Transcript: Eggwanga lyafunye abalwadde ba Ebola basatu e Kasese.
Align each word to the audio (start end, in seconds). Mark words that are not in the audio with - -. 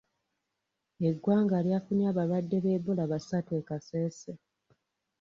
Eggwanga 1.07 1.55
lyafunye 1.65 2.05
abalwadde 2.11 2.57
ba 2.63 2.69
Ebola 2.77 3.03
basatu 3.11 3.51
e 3.59 3.61
Kasese. 3.67 4.31